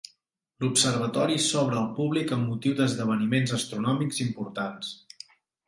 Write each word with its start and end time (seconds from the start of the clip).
L'observatori 0.63 1.35
s'obre 1.47 1.77
al 1.83 1.91
públic 1.99 2.33
amb 2.37 2.51
motiu 2.53 2.75
d'esdeveniments 2.81 3.55
astronòmics 3.61 4.21
importants. 4.29 4.93